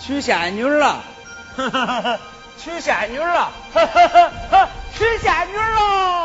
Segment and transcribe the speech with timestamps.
[0.00, 1.00] 娶仙女了，
[2.58, 3.50] 娶仙女了，
[4.96, 6.23] 娶仙女了。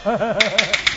[0.03, 0.88] Ha ha ha ha!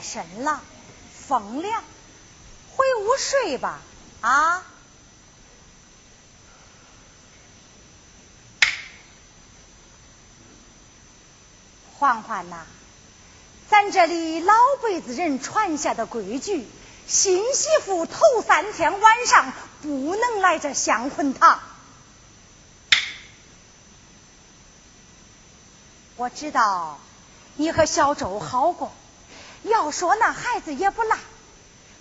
[0.00, 0.62] 深了，
[1.26, 1.82] 风凉，
[2.74, 3.80] 回屋睡吧，
[4.20, 4.62] 啊！
[11.98, 12.64] 欢欢呐，
[13.68, 16.66] 咱这里老辈子人传下的规矩，
[17.06, 19.52] 新媳妇头三天晚上
[19.82, 21.60] 不能来这香魂堂。
[26.18, 26.98] 我知道
[27.54, 28.92] 你和小周好过。
[29.62, 31.16] 要说那孩子也不赖，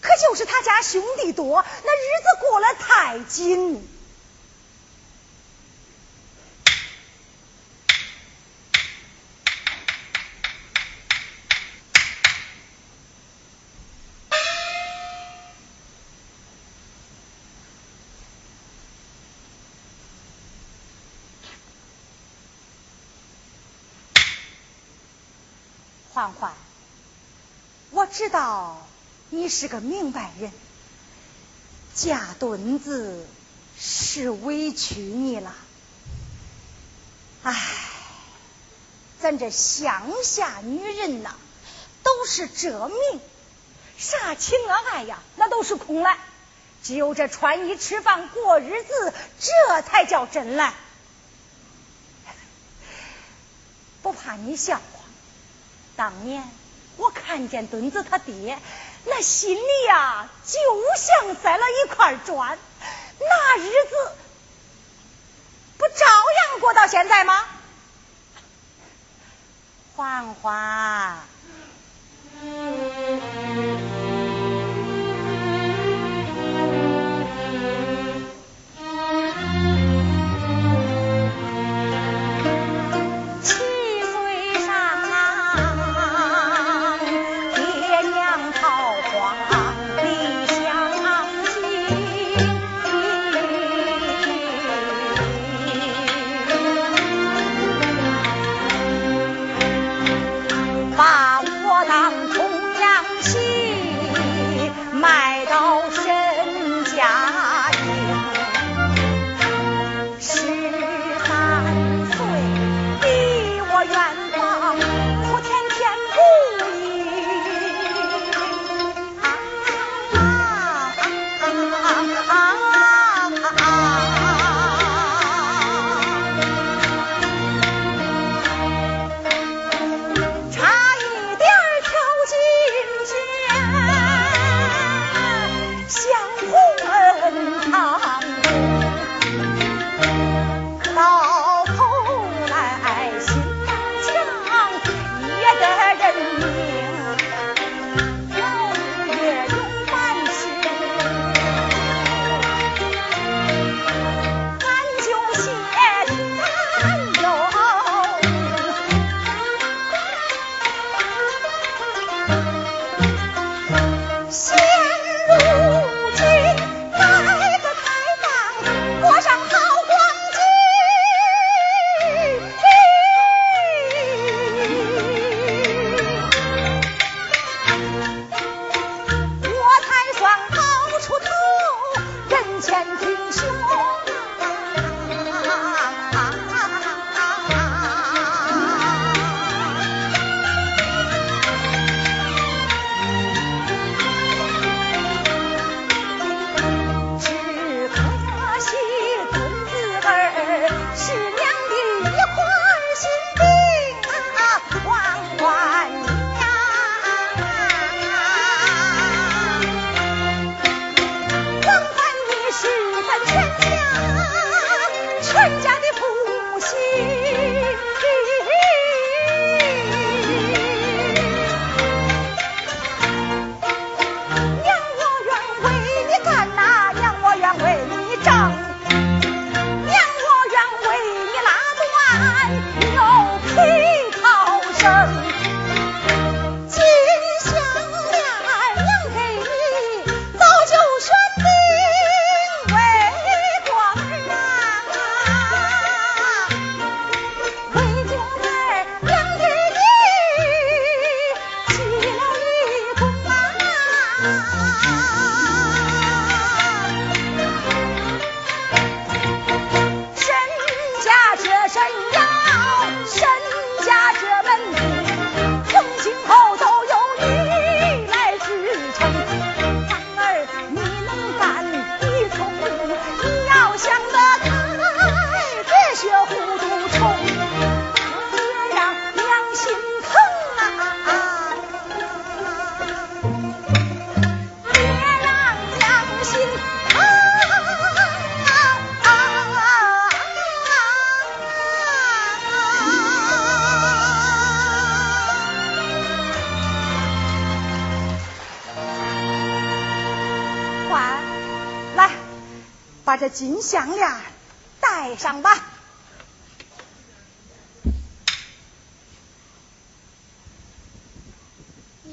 [0.02, 3.88] 可就是他家兄弟多，那日子过得太紧。
[26.18, 26.52] 欢欢。
[27.92, 28.88] 我知道
[29.30, 30.52] 你是个明白人，
[31.94, 33.28] 嫁墩子
[33.80, 35.54] 是委屈你了。
[37.44, 37.54] 唉，
[39.22, 41.36] 咱这乡下女人呐，
[42.02, 43.22] 都是这命，
[44.00, 46.18] 啥情啊爱呀，那都是空来，
[46.84, 50.74] 只有这穿衣吃饭过日子，这才叫真来。
[54.02, 54.97] 不怕你笑话，
[55.98, 56.50] 当年。
[56.96, 58.58] 我看见墩子他爹，
[59.06, 60.58] 那心里呀，就
[60.96, 62.58] 像塞了一块砖，
[63.20, 64.12] 那日子
[65.78, 66.06] 不照
[66.50, 67.46] 样过到现在吗？
[69.96, 71.20] 欢欢。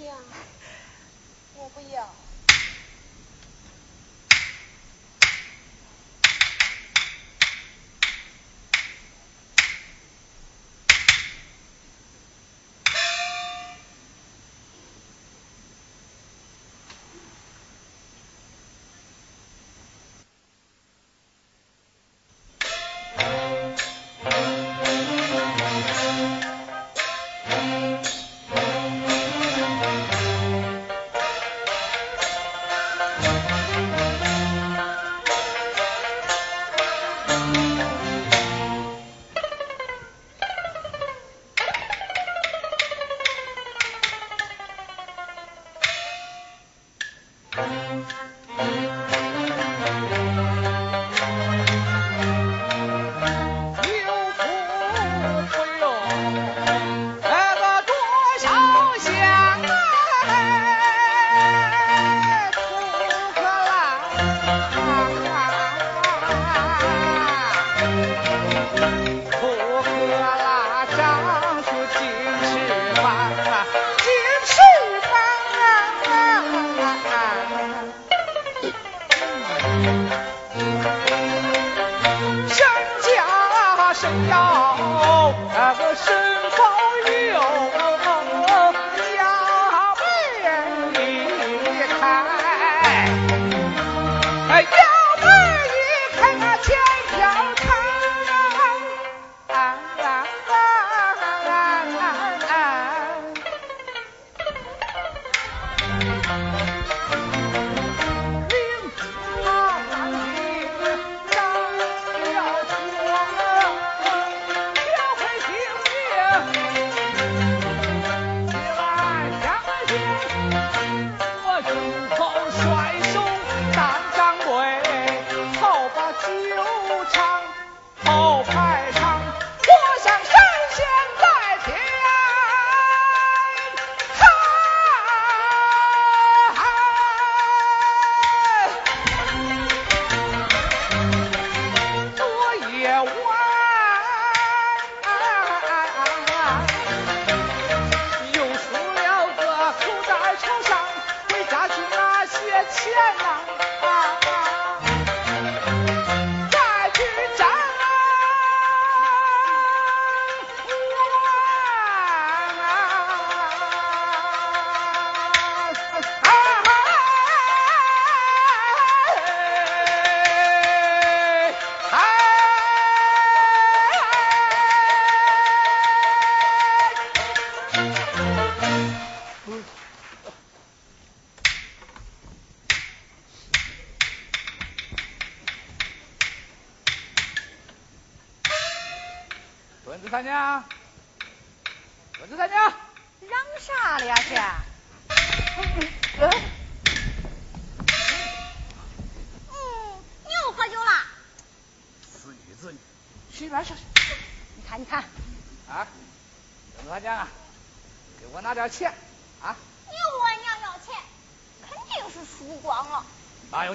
[0.05, 0.15] 娘，
[1.57, 2.34] 我不要。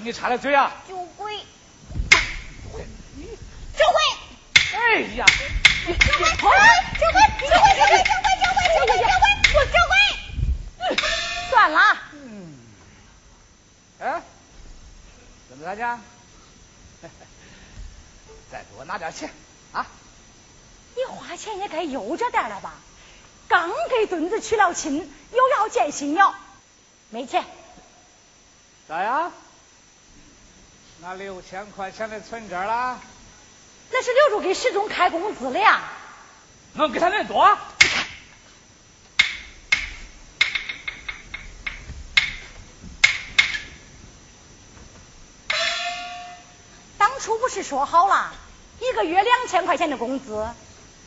[0.10, 0.74] 你插的嘴啊？
[0.88, 1.44] 酒鬼，酒
[3.78, 4.02] 鬼！
[4.74, 5.24] 哎呀！
[5.28, 5.94] 酒鬼！
[5.94, 6.50] 酒鬼！
[6.98, 7.22] 酒鬼！
[7.46, 7.70] 酒鬼！
[7.70, 8.66] 酒鬼！
[8.74, 8.90] 酒鬼！
[8.90, 8.98] 酒鬼！
[8.98, 9.22] 酒鬼！
[9.54, 9.78] 我酒
[10.90, 10.98] 鬼！
[11.52, 11.78] 算了。
[12.14, 12.58] 嗯。
[14.00, 14.24] 哎，
[15.48, 16.00] 怎么大家，
[18.52, 19.32] 再给我拿点钱
[19.74, 19.86] 啊！
[20.96, 22.74] 你花钱也该悠着点了吧？
[23.48, 26.34] 刚给墩子娶了亲，又要见新娘，
[27.12, 27.46] 没钱。
[28.88, 29.32] 咋样？
[31.02, 33.00] 那六千块钱的存折啦？
[33.90, 35.82] 那是留着给石忠开工资的呀，
[36.74, 37.58] 能给他那多？
[46.98, 48.34] 当初不是说好了，
[48.82, 50.50] 一个月两千块钱的工资？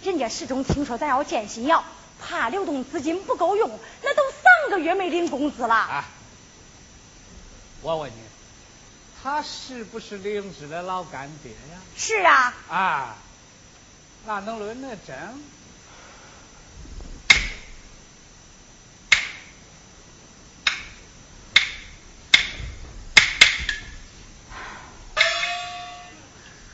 [0.03, 1.85] 人家石忠听说咱要建新窑，
[2.19, 5.75] 怕流动资金不够用，那都三个月没领工资了。
[5.75, 6.05] 啊！
[7.83, 8.32] 我问你。
[9.23, 11.81] 他是不是灵芝的老干爹呀？
[11.97, 12.55] 是啊。
[12.69, 13.17] 啊。
[14.25, 15.13] 那能轮得着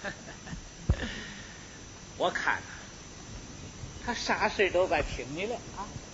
[2.18, 2.60] 我看
[4.04, 6.07] 他啥事都怪听你的啊。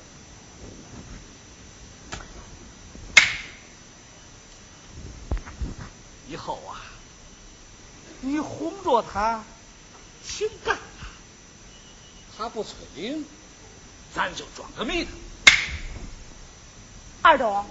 [6.29, 6.81] 以后啊，
[8.21, 9.45] 你哄着他，
[10.27, 11.07] 挺干他，
[12.37, 13.27] 他不催领，
[14.15, 15.13] 咱就装个迷瞪。
[17.23, 17.67] 二东，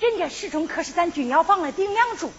[0.00, 2.32] 人家始终可是咱军药房的顶梁柱，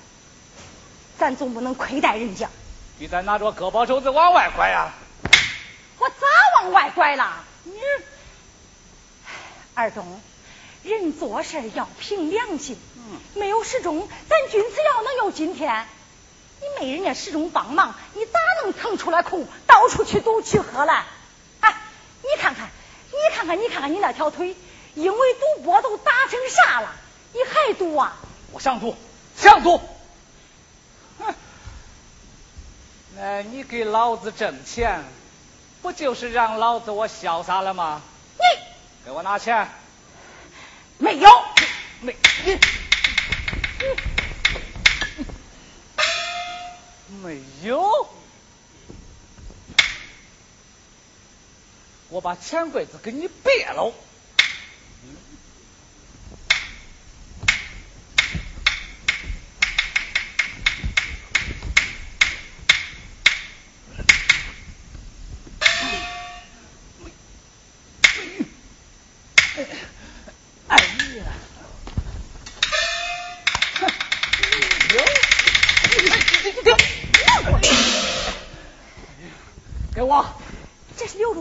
[1.18, 2.50] 咱总不能亏待人家。
[2.98, 4.94] 你再拿着胳膊肘子往外拐呀！
[6.00, 6.16] 我咋
[6.62, 7.46] 往外拐了？
[7.64, 7.74] 你
[9.74, 10.22] 二东，
[10.84, 12.78] 人做事要凭良心。
[12.96, 15.86] 嗯没有时钟，咱君子要能有今天。
[16.62, 21.06] 你没人家时钟帮忙，你咋能腾出来空到处去赌去喝来？
[21.62, 21.76] 哎，
[22.22, 22.70] 你看看，
[23.10, 24.56] 你看看，你看看你那条腿，
[24.94, 26.92] 因为赌博都打成啥了？
[27.34, 28.18] 你还赌啊？
[28.52, 28.96] 我想赌，
[29.38, 29.80] 想赌。
[31.20, 31.34] 哼，
[33.16, 35.04] 那你给老子挣钱，
[35.82, 38.02] 不就是让老子我潇洒了吗？
[38.38, 39.70] 你给我拿钱。
[41.00, 41.30] 没有，
[42.02, 42.60] 没你。
[47.24, 47.90] 没有，
[52.10, 53.94] 我把钱柜子给你别了。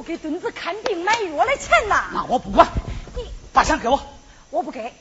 [0.03, 2.11] 给墩子看病买药的钱呐！
[2.13, 2.69] 那我不管，
[3.17, 4.01] 你把钱给我，
[4.51, 4.93] 我不给。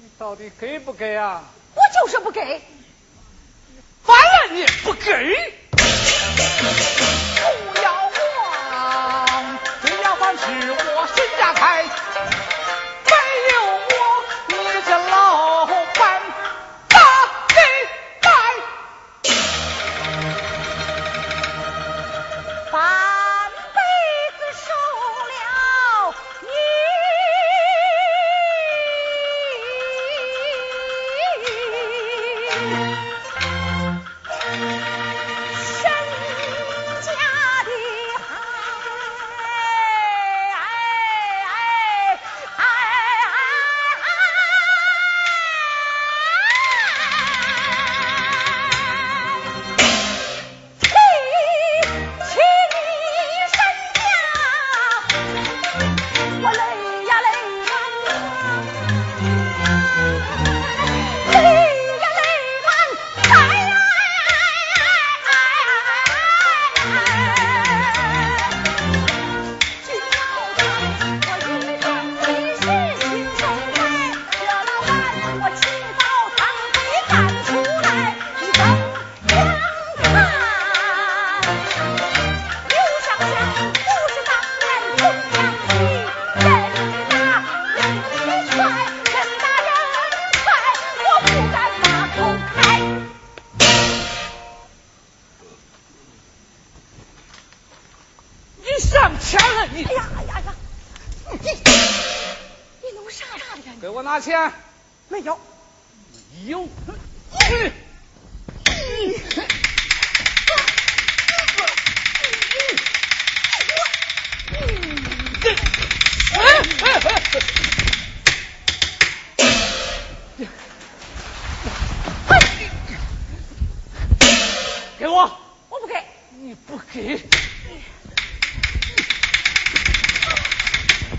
[0.00, 1.42] 你到底给不给啊？
[1.74, 2.62] 我就是不给。
[4.04, 5.54] 反了你不给！
[7.42, 11.84] 不要慌，这药房是我身家开，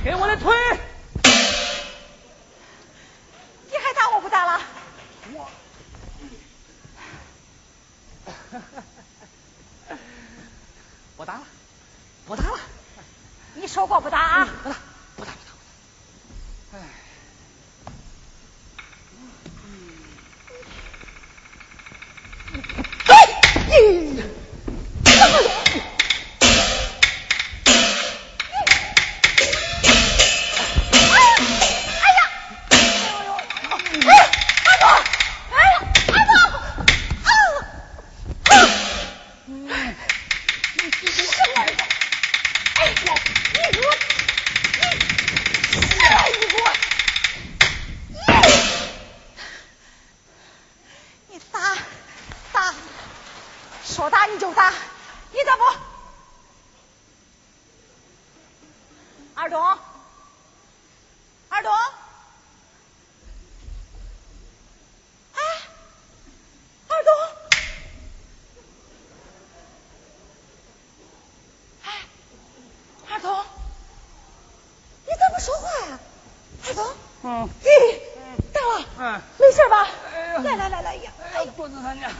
[0.08, 0.50] 给我来推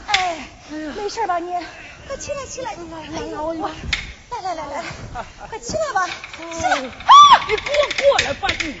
[0.08, 1.50] 哎，没事吧你？
[2.06, 2.72] 快起来起来！
[4.30, 4.84] 来来来来来，
[5.48, 6.06] 快起来吧！
[6.06, 6.80] 起来！
[7.48, 8.80] 你给我过来吧你！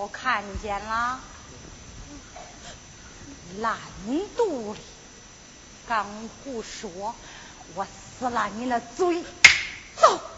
[0.00, 1.20] 我看见了，
[3.58, 3.76] 烂
[4.34, 4.80] 肚里，
[5.86, 6.06] 刚
[6.42, 7.14] 胡说，
[7.74, 9.22] 我撕烂你的嘴，
[9.94, 10.29] 走。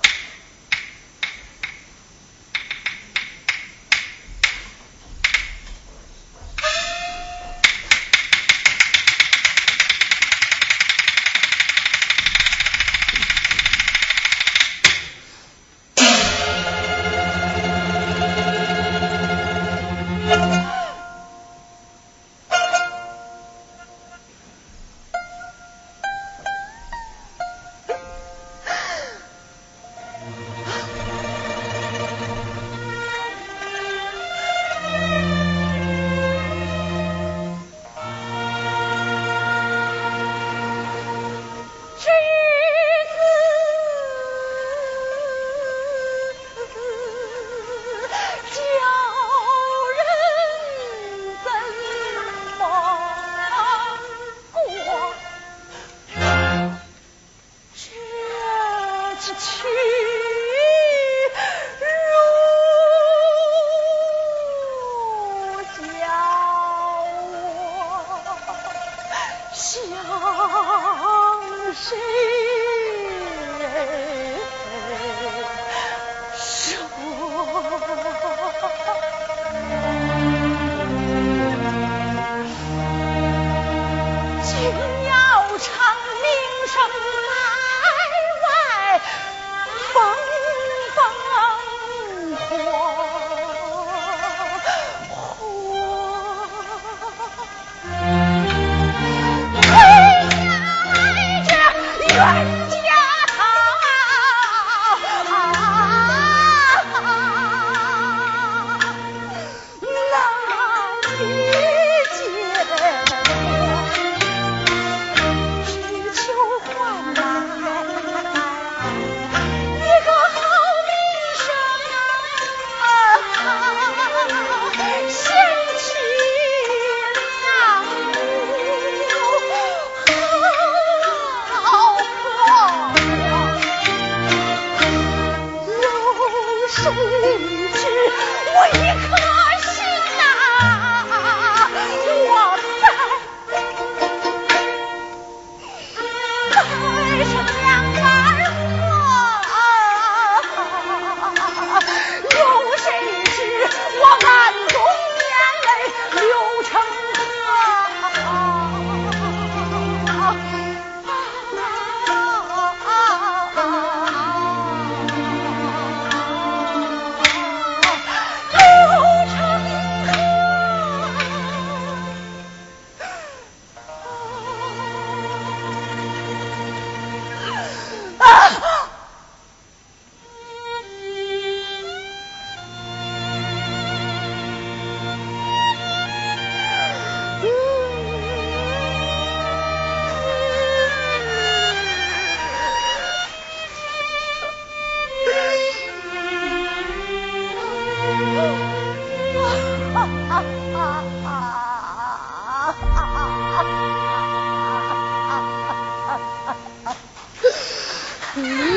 [208.34, 208.71] Mm-hmm.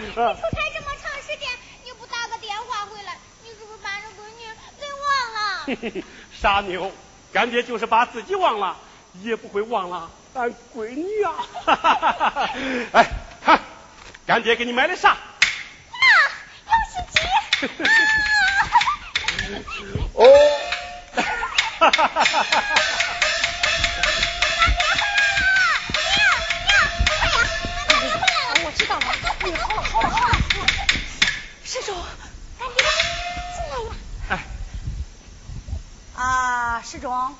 [0.00, 0.34] 你出差
[0.74, 1.48] 这么长时间，
[1.84, 4.46] 你不打个电话回来，你是不是把这闺女
[4.80, 6.02] 给忘了？
[6.40, 6.90] 傻妞，
[7.32, 8.76] 干爹就是把自己忘了，
[9.22, 11.34] 也不会忘了俺闺女啊！
[12.92, 13.06] 哎，
[13.44, 13.60] 看，
[14.26, 15.10] 干爹给你买的啥？
[15.10, 15.18] 啊，
[16.66, 17.20] 游戏机。
[20.14, 20.24] 哦。
[21.78, 22.64] 哈哈哈哈哈！
[31.82, 31.96] 师叔，
[32.60, 32.84] 干爹，
[33.56, 33.90] 进来呀！
[34.28, 34.44] 哎，
[36.14, 37.34] 啊，师中，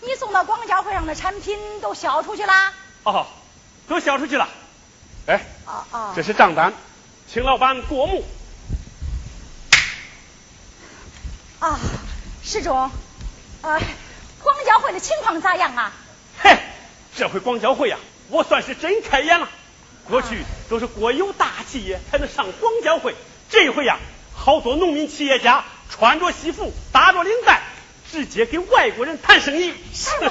[0.00, 2.72] 你送到广交会上的产品都销出去啦？
[3.04, 3.28] 哦，
[3.86, 4.48] 都销出去了。
[5.26, 6.72] 哎，啊啊，这是账单，
[7.32, 8.24] 请老板过目。
[11.60, 11.78] 啊，
[12.42, 12.90] 师中，
[13.62, 13.80] 呃，
[14.42, 15.92] 广交会的情况咋样啊？
[16.42, 16.58] 嘿，
[17.16, 17.98] 这回广交会呀，
[18.30, 19.48] 我算是真开眼了。
[20.08, 23.14] 过去都是国有大企业才能上广交会，
[23.50, 23.98] 这回呀，
[24.34, 27.62] 好多农民企业家穿着西服，打着领带，
[28.10, 29.72] 直接给外国人谈生意。
[29.94, 30.30] 是你见外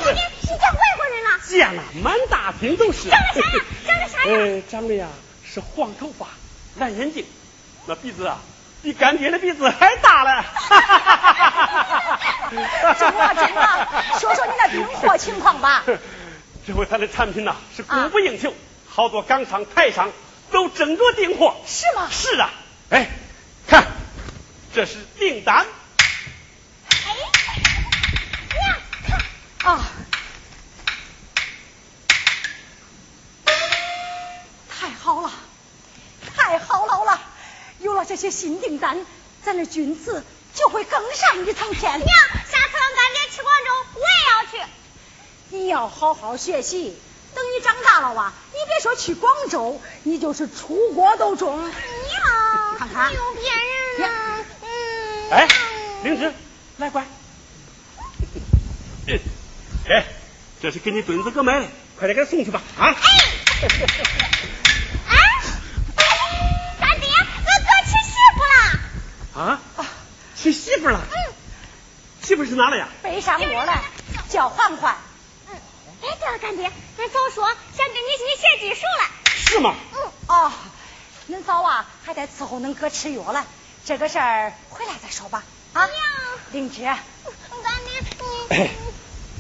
[0.98, 1.40] 国人了？
[1.48, 3.10] 见了，满大厅都是。
[3.10, 3.66] 长得啥样？
[3.86, 4.40] 长得啥样？
[4.40, 5.08] 呃，长得呀
[5.44, 6.28] 是黄头发，
[6.78, 7.26] 蓝眼睛，
[7.86, 8.40] 那鼻子啊
[8.84, 10.42] 比干爹的鼻子还大嘞。
[10.54, 14.04] 哈哈哈哈哈！
[14.20, 15.84] 说说你那订货情况吧。
[16.68, 18.54] 这回他的产品呐是供不应求。
[18.88, 20.12] 好多港商、台商
[20.52, 22.08] 都争着订货，是吗？
[22.12, 22.50] 是啊，
[22.90, 23.10] 哎，
[23.68, 23.88] 看，
[24.74, 25.66] 这是订单。
[26.88, 27.16] 哎，
[28.54, 28.78] 娘，
[29.08, 29.90] 看啊，
[34.70, 35.32] 太好了，
[36.36, 37.20] 太好了了！
[37.80, 39.06] 有了这些新订单，
[39.44, 40.24] 咱的军子
[40.54, 41.98] 就会更上一层天。
[41.98, 44.72] 娘，下次让干爹去广州，我也要去。
[45.50, 46.96] 你要好好学习。
[47.34, 51.70] 等你长大了哇，你别说去广州，你就是出国都中。
[52.76, 54.46] 娘，看看，有别人呢。
[54.62, 55.32] 嗯。
[55.32, 55.48] 哎，
[56.04, 56.34] 灵芝，
[56.78, 57.06] 来乖。
[59.88, 60.04] 哎，
[60.62, 61.68] 这是给你墩子哥买的，
[61.98, 62.62] 快点给他送去吧。
[62.78, 62.88] 啊。
[62.88, 62.96] 哎。
[65.08, 65.18] 哎，
[66.80, 69.42] 干爹，俺哥娶媳妇了。
[69.42, 69.62] 啊？
[70.36, 71.02] 娶媳妇了？
[71.10, 71.34] 嗯。
[72.22, 72.88] 媳妇是哪的呀？
[73.04, 73.82] 北上国来，
[74.30, 74.96] 叫环环。
[75.50, 75.60] 哎，
[76.02, 79.10] 对了，干爹，恁嫂说想跟你去学技术了。
[79.48, 79.76] 是吗？
[79.94, 80.12] 嗯。
[80.28, 80.52] 哦，
[81.30, 83.46] 恁嫂啊，还得伺候恁哥吃药了。
[83.84, 85.44] 这个事儿回来再说吧。
[85.74, 85.86] 啊。
[85.86, 85.96] 娘。
[86.52, 86.84] 灵芝。
[86.84, 87.00] 干
[88.50, 88.70] 爹，你。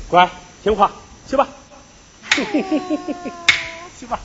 [0.10, 0.30] 乖，
[0.64, 0.92] 听话，
[1.28, 1.48] 去吧。
[4.00, 4.20] 去吧。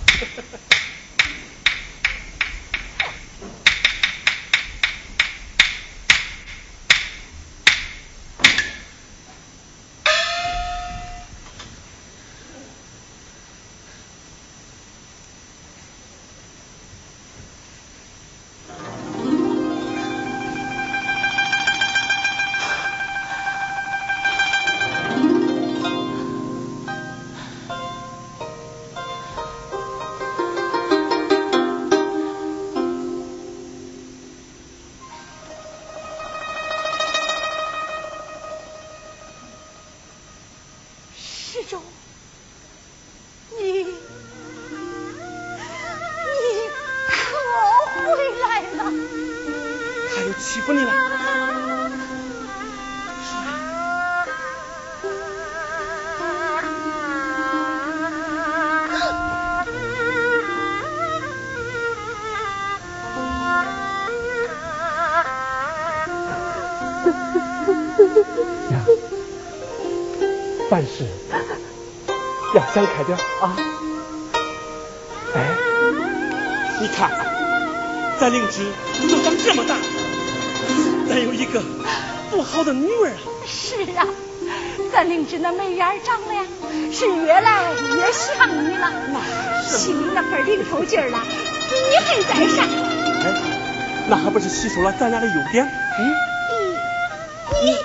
[50.53, 50.91] 欺负你了
[70.69, 71.05] 办事
[72.55, 73.57] 要想开点啊！
[75.35, 75.57] 哎，
[76.81, 77.09] 你看，
[78.19, 78.67] 咱灵芝
[79.09, 79.77] 都长这么大，
[81.11, 81.61] 咱有一个
[82.31, 83.11] 不好的女儿
[83.45, 84.07] 是啊
[84.93, 86.45] 咱灵芝那眉眼长的呀
[86.93, 88.93] 是越来越像你了。
[89.67, 91.21] 心里那份儿灵透劲儿了
[91.69, 92.65] 比你还在上？
[93.25, 93.33] 哎
[94.09, 96.15] 那还不是吸收了咱俩的优点嗯。
[97.65, 97.77] 你你。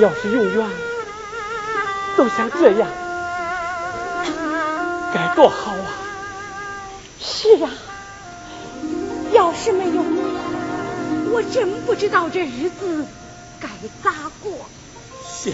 [0.00, 0.66] 要是永远
[2.16, 2.88] 都像这样，
[5.14, 5.92] 该多好啊！
[7.20, 7.70] 是啊，
[9.32, 10.20] 要是没有你，
[11.30, 13.06] 我真不知道这日子
[13.60, 13.68] 该
[14.02, 14.52] 咋过。
[15.28, 15.52] 是，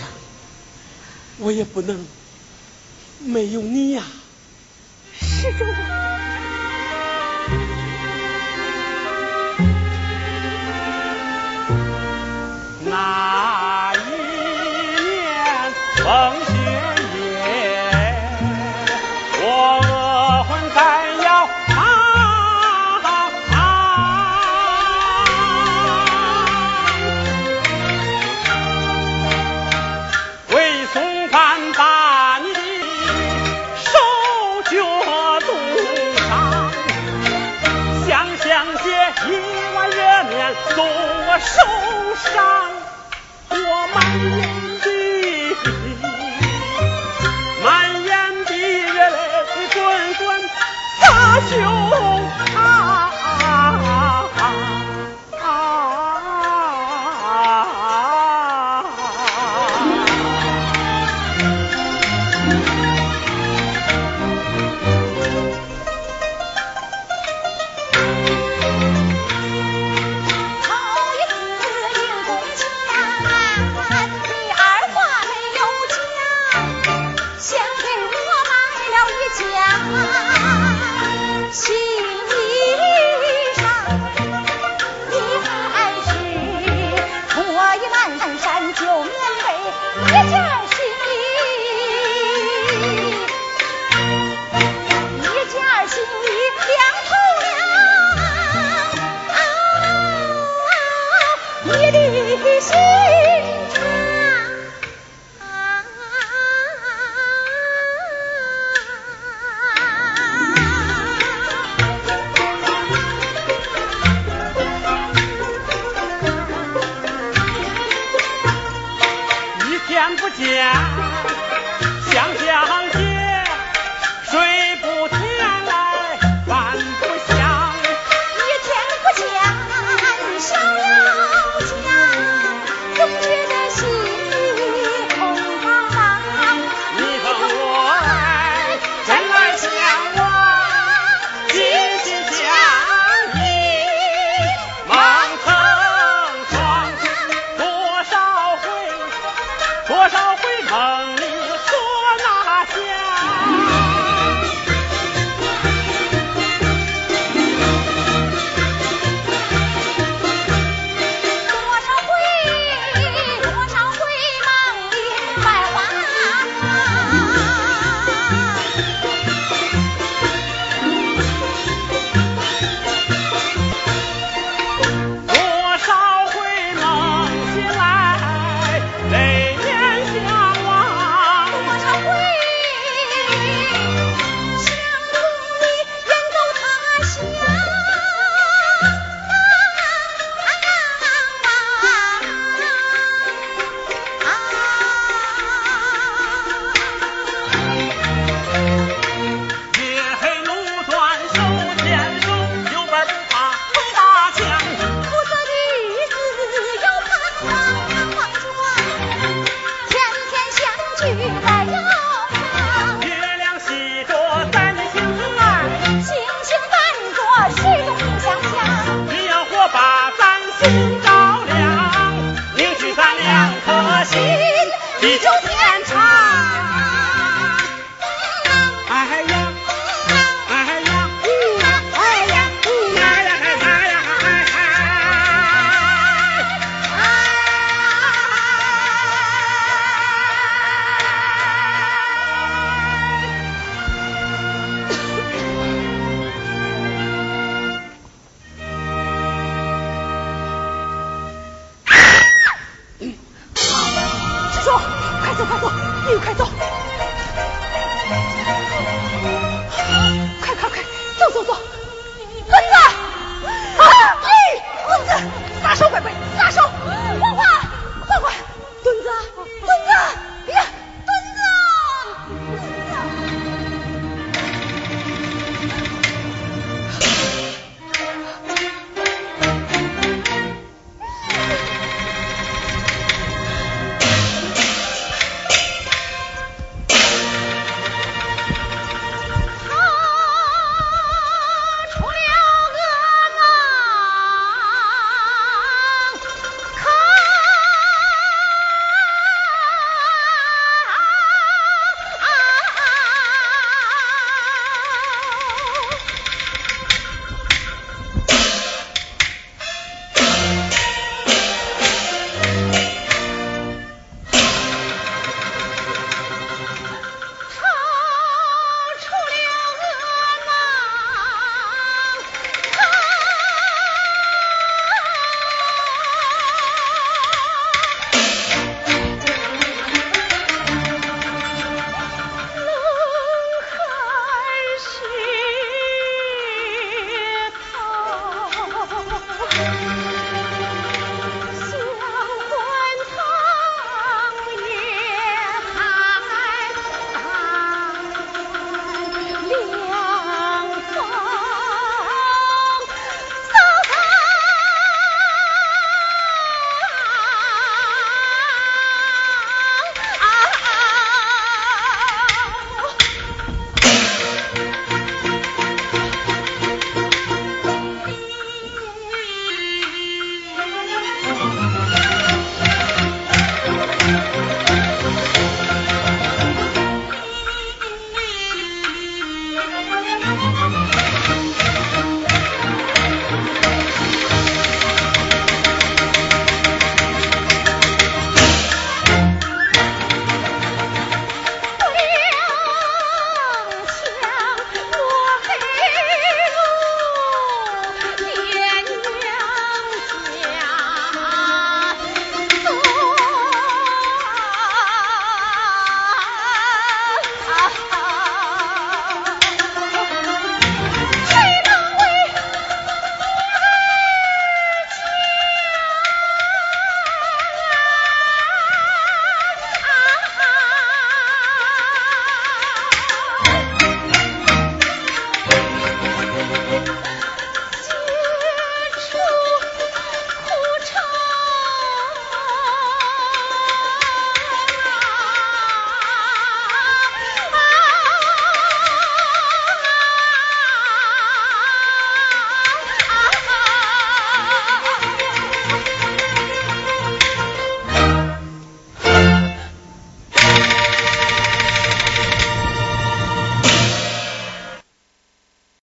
[1.39, 2.07] 我也不能
[3.19, 4.05] 没有你呀。